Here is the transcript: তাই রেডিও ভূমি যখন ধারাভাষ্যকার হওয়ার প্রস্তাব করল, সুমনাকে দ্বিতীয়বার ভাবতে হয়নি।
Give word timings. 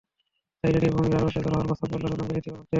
তাই 0.59 0.71
রেডিও 0.75 0.93
ভূমি 0.95 1.09
যখন 1.13 1.27
ধারাভাষ্যকার 1.27 1.47
হওয়ার 1.53 1.67
প্রস্তাব 1.69 1.89
করল, 1.93 2.03
সুমনাকে 2.09 2.31
দ্বিতীয়বার 2.31 2.57
ভাবতে 2.57 2.57
হয়নি। 2.57 2.69